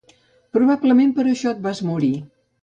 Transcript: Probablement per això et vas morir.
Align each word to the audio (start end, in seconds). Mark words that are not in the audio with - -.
Probablement 0.57 1.11
per 1.19 1.27
això 1.33 1.53
et 1.53 1.61
vas 1.67 1.83
morir. 1.91 2.11